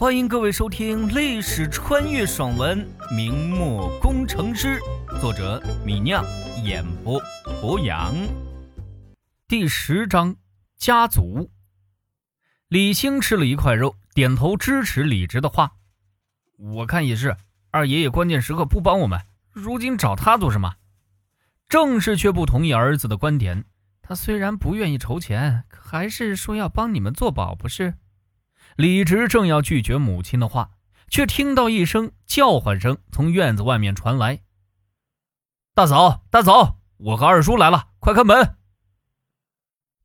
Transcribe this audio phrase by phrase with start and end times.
[0.00, 2.82] 欢迎各位收听历史穿越爽文
[3.14, 4.80] 《明末工程师》，
[5.20, 6.24] 作者米酿，
[6.64, 7.20] 演播
[7.60, 8.16] 博洋。
[9.46, 10.34] 第十章
[10.78, 11.50] 家族。
[12.68, 15.72] 李兴吃了一块肉，点头支持李直的话。
[16.56, 17.36] 我看也是，
[17.70, 19.20] 二爷爷关键时刻不帮我们，
[19.52, 20.76] 如今找他做什么？
[21.68, 23.66] 郑氏却不同意儿子的观点。
[24.00, 27.92] 他虽然不愿意筹钱，可还是说要帮你们做保，不是？
[28.76, 30.70] 李直正要拒绝母亲的话，
[31.08, 34.40] 却听到一声叫唤声从院子外面传来
[35.74, 38.56] ：“大嫂，大嫂，我和二叔来了，快开门！”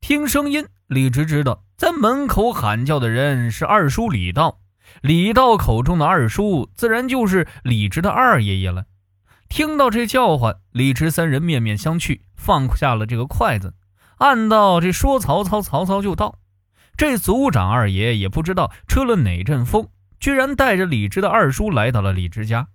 [0.00, 4.60] 听声音，李直知道在门口喊叫的人是二叔李道。
[5.02, 8.86] 李道口中的二叔，自然就是李直的二爷爷了。
[9.48, 13.74] 听到这叫唤，李直三人面面相觑，放下了这个筷子。
[14.18, 16.38] 暗道：“这说曹操，曹操就到。”
[16.96, 22.68] 这族长二爷也不知道吹了哪阵风，居然带着李直的二叔来到了李直家。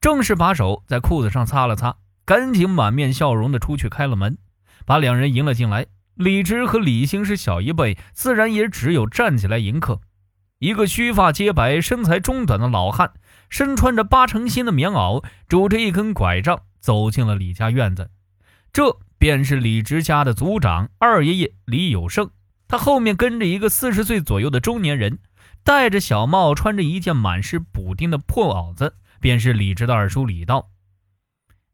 [0.00, 4.38] 正是把手在裤子上擦了擦，赶紧满面笑容的出去开了门，
[4.84, 5.86] 把两人迎了进来。
[6.14, 10.00] 李直和李兴是小一辈，自然也只有站起来迎客。
[10.58, 13.12] 一个须发皆白、身材中短的老汉，
[13.48, 18.10] 身穿着八成新的棉袄，拄着一根拐杖，走进了李家院子。
[18.72, 18.98] 这。
[19.16, 22.28] 便是李直家的族长二爷爷李有胜，
[22.74, 25.20] 他后面跟着一个四十岁左右的中年人，
[25.62, 30.72] 戴着小帽，穿着一件满是补丁的破袄子，便是李直的二叔李道。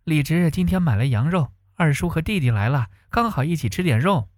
[0.05, 4.29] 李直今天买了羊肉，二叔和弟弟来了，刚好一起吃点肉。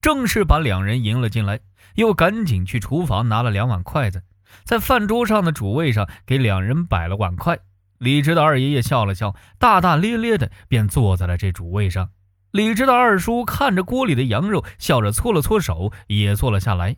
[0.00, 1.60] 正式把两人迎了进来，
[1.94, 4.24] 又赶紧去厨房拿了两碗筷子，
[4.64, 7.60] 在饭桌上的主位上给两人摆了碗筷。
[7.98, 12.10] 李直的二爷爷笑了笑，大大咧咧的便坐在了这主位上。
[12.54, 16.94] 李直的二叔看着锅里的羊肉，笑着搓了搓手，也坐了下来。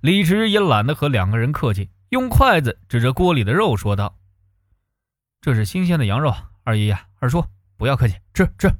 [0.00, 4.16] 李直也懒得和两个人客气，用筷子指着锅里的肉说道
[5.42, 7.44] ：“这是新鲜的羊肉，二爷爷、二叔
[7.76, 8.70] 不要客气，吃吃。”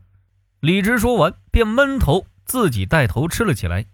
[0.63, 3.87] 李直说完，便闷头自己带头吃了起来。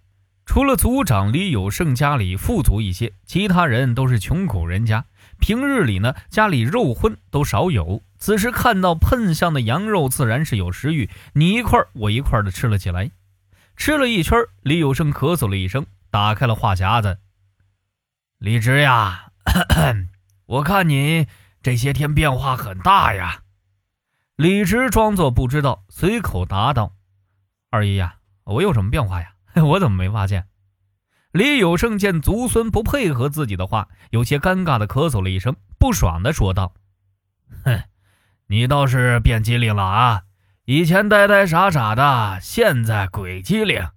[0.45, 5.07] 除了族长李有胜家里富足一些，其他人都是穷苦人家。
[5.41, 8.03] 平日里呢，家里肉荤都少有。
[8.19, 13.11] 此时看到喷香的羊肉，自然是有食欲，你一块我一块的吃了起来。
[13.77, 17.19] 吃了一圈，李有胜咳嗽了一声，打开了话匣子。
[18.39, 19.33] 李直呀，
[20.47, 21.27] 我看你
[21.63, 23.43] 这些天变化很大呀。
[24.37, 26.93] 李直装作不知道，随口答道
[27.71, 29.33] ：“二姨呀，我有什么变化呀？
[29.65, 30.47] 我怎么没发现？”
[31.33, 36.73] 李有胜见族孙不配合自己的话，有些尴尬的咳嗽了一声，不爽的说道
[37.65, 37.83] ：“哼，
[38.49, 40.23] 你倒是变机灵了啊！
[40.65, 43.89] 以前呆呆傻傻的，现在鬼机灵。”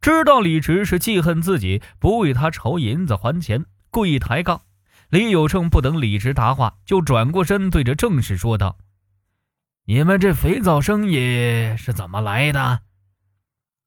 [0.00, 4.62] 知道李直是记恨自己不为他筹银子还钱，故意抬杠。
[5.10, 8.78] 李有胜不等李直答话，就转过身对着郑氏说道
[9.86, 12.82] ：“你们这肥皂生意是怎么来的？”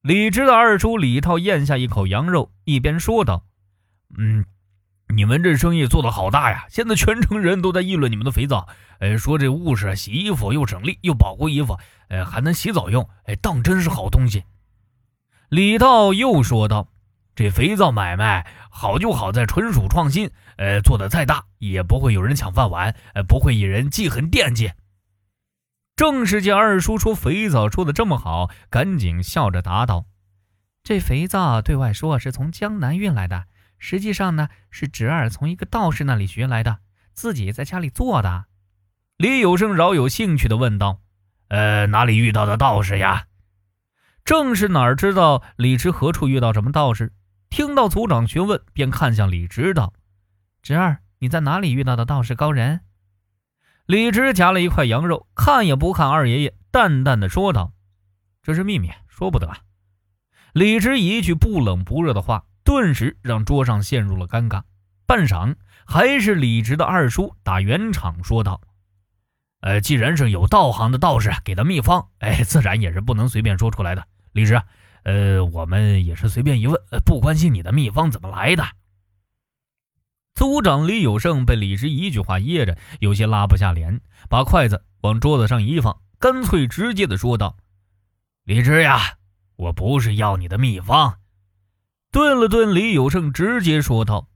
[0.01, 3.45] 李直的二叔李涛咽下一口羊肉，一边说道
[4.17, 4.45] ：“嗯，
[5.13, 6.65] 你们这生意做得好大呀！
[6.69, 8.67] 现在全城人都在议论你们的肥皂，
[8.99, 11.77] 哎，说这物事洗衣服又省力，又保护衣服，
[12.07, 14.43] 哎，还能洗澡用，哎，当真是好东西。”
[15.49, 16.87] 李道又说道
[17.35, 24.71] ：“这肥皂买卖好就好在纯属创新，呃，做的再大也不会有人抢饭碗，呃，不会引人记恨惦记。”
[25.97, 30.05] 正是见二叔说肥皂说的这么好，赶紧笑着答道
[30.83, 33.43] ：“这肥皂对外说是从江南运来的，
[33.83, 36.77] 实际上呢是侄儿从一个道士那里学来的，
[37.13, 38.45] 自己在家里做的。”
[39.17, 41.01] 李有胜饶有兴趣的问道
[41.49, 43.25] ：“呃，哪里遇到的道士呀？”
[44.23, 47.11] 正是哪儿知道李直何处遇到什么道士？
[47.49, 49.93] 听到族长询问，便看向李直道
[50.61, 52.81] ：“侄儿，你在哪里遇到的道士高人？”
[53.87, 57.73] 李直夹了一块羊肉，看也不看二爷爷，淡淡的说道
[58.43, 59.51] ：“这是秘密，说不得。”
[60.53, 64.63] 李直一句不冷不热的话，顿时让桌上陷入了尴尬。
[65.05, 65.55] 半晌，
[65.85, 68.61] 还是李直的二叔打圆场说道
[69.59, 74.07] ：“呃，既然是有道行的道士给的秘方，哎，自然也是不能随便说出来的。
[74.31, 74.61] 李直，
[75.03, 78.65] 呃，我们也是随便一问，不关心你的秘方怎么来的。”
[80.33, 83.99] 族长李有胜被李直一句话噎着，有些拉不下脸，
[84.29, 87.57] 把筷子往桌子上一放，干脆直接的说道
[88.45, 89.17] ：“李直呀，
[89.57, 91.17] 我不是要你的秘方。”
[92.11, 94.27] 顿了顿，李有胜直接说道：“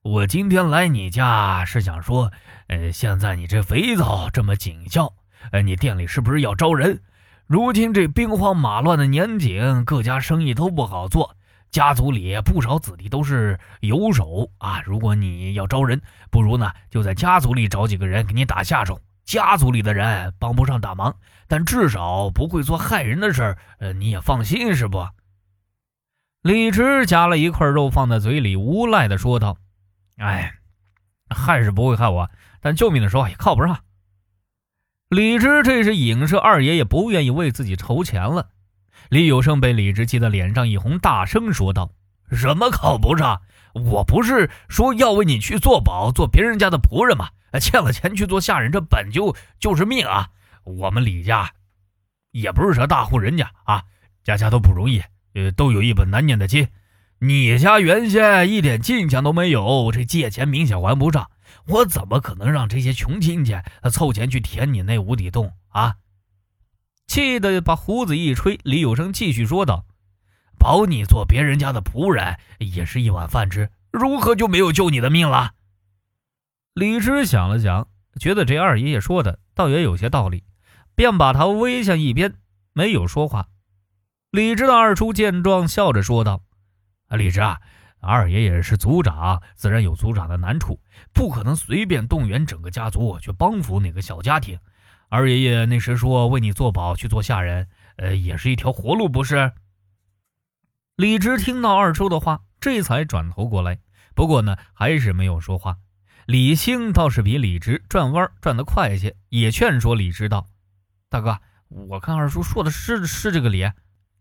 [0.00, 2.32] 我今天来你家是想说，
[2.68, 5.12] 呃，现在你这肥皂这么紧俏，
[5.52, 7.02] 呃，你店里是不是要招人？
[7.46, 11.36] 如今这兵荒马乱的年景，各家生意都不好做。”
[11.70, 14.80] 家族里不少子弟都是游手啊。
[14.86, 16.00] 如果你要招人，
[16.30, 18.98] 不如呢就在家族里找几个人给你打下手。
[19.26, 21.14] 家族里的人帮不上大忙，
[21.48, 23.58] 但至少不会做害人的事儿。
[23.78, 25.06] 呃，你也放心是不？
[26.42, 29.58] 李直夹了一块肉放在嘴里，无赖的说道
[30.18, 30.54] ：“哎，
[31.28, 32.30] 害是不会害我，
[32.60, 33.78] 但救命的时候也靠不上。”
[35.10, 38.50] 李直这是影射二爷爷不愿意为自己筹钱了。
[39.08, 41.92] 李有胜被李直气得脸上一红，大声说道
[42.30, 43.40] ：“什么靠不上？
[43.72, 47.30] 我不是说要为你去做保，做别人家的仆人吗？
[47.60, 50.28] 欠了钱去做下人，这本就就是命啊！
[50.64, 51.50] 我们李家
[52.30, 53.84] 也不是啥大户人家啊，
[54.22, 55.02] 家家都不容易，
[55.38, 56.66] 呃，都有一本难念的经。
[57.20, 61.30] 你家原先一点进项都没有，这借钱明显还不上，
[61.68, 63.54] 我怎么可能让这些穷亲戚
[63.92, 65.96] 凑钱去填你那无底洞啊？”
[67.06, 69.86] 气得把胡子一吹，李有生继续说道
[70.58, 75.52] ：“保你做别人家的仆人，也是一碗饭吃，如何就没有救你的命了？”
[76.74, 77.88] 李直想了想，
[78.20, 80.44] 觉得这二爷爷说的倒也有些道理，
[80.94, 82.34] 便把他微向一边，
[82.72, 83.48] 没有说话。
[84.30, 86.42] 李直的二叔见状，笑着说道
[87.08, 87.58] ：“啊，李直啊，
[87.98, 90.78] 二爷爷是族长，自然有族长的难处，
[91.14, 94.58] 不可能随便动员整个家族去帮扶哪个小家庭。”
[95.08, 99.50] 二爷爷那时说为你做保去做下人，呃，也是一条活路，不是？
[100.96, 103.78] 李直听到二叔的话，这才转头过来，
[104.14, 105.78] 不过呢，还是没有说话。
[106.26, 110.50] 李兴倒是比李直转弯转得快些，也劝说李直道
[111.08, 111.38] ：“大哥，
[111.68, 113.66] 我看二叔说的是是这个理。”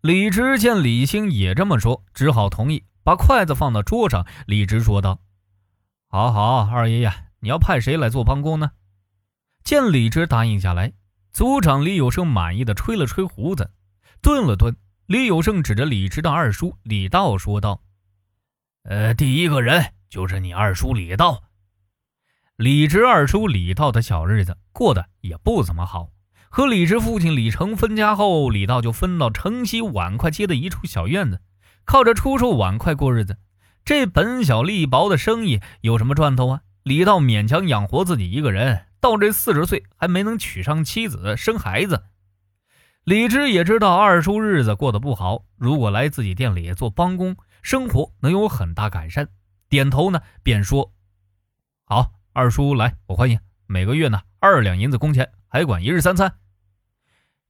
[0.02, 4.26] 李直见李兴也这么说，只好同意，把筷子放到桌上。
[4.46, 5.20] 李直说道
[6.08, 8.72] ：“好好，二爷爷，你要派谁来做帮工呢？”
[9.66, 10.94] 见李直答应下来，
[11.34, 13.72] 族长李有胜满意的吹了吹胡子，
[14.22, 14.76] 顿了顿，
[15.08, 17.82] 李有胜指着李直的二叔李道说道
[18.84, 21.44] ：“呃，第一个人就是你二叔李道。”
[22.56, 26.10] 李直二叔李道的小日子过得也不怎么好，
[26.50, 31.42] 和李直父亲李成分家后，李道就分到城西碗筷街的一处小院子，
[31.86, 33.38] 靠着出售碗筷过日子。
[33.86, 36.62] 这本小利薄的生意有什么赚头啊？
[36.84, 38.84] 李道勉强养活自己一个人。
[39.00, 42.06] 到这四十岁还没能娶上妻子生孩子，
[43.04, 49.30] 李直也知道二叔日子过得不好，如果来自己店里做帮工，生活能有很大改善。
[49.70, 50.92] 点头呢，便说
[51.86, 53.40] ：“好，二叔来，我欢迎。
[53.68, 56.34] 每个月呢二两银子工钱，还管一日三餐。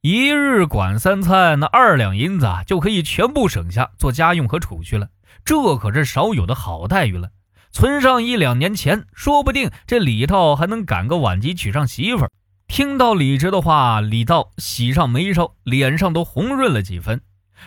[0.01, 5.09] 一日管三餐，那二两银子啊就可以全部省下做家用和储蓄了，
[5.43, 7.31] 这可是少有的好待遇了。”
[7.69, 12.31] 存上一两年钱，说不定这李道还能赶个晚集娶上媳妇儿。
[12.67, 17.21] 听到李直的话，李道喜上眉梢，脸上都红润了几分。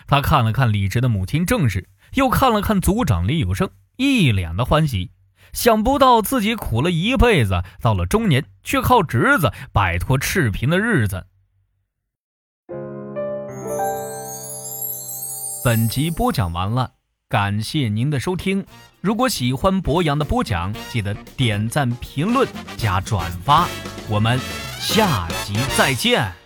[0.07, 5.11] 他看了看李直的母亲郑氏，又看了看族长李有生，一脸的欢喜。
[5.53, 11.25] 想不到自己苦了一辈子，到了中年却靠侄子摆脱赤贫的日子。
[15.63, 16.93] 本集播讲完了。
[17.29, 18.65] 感谢您的收听，
[18.99, 22.45] 如果喜欢博洋的播讲，记得点赞、评论、
[22.75, 23.69] 加转发，
[24.09, 24.37] 我们
[24.79, 26.40] 下集再见。